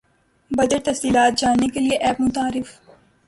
[0.51, 2.69] budget تفصیلات جاننے کیلئے ایپ متعارف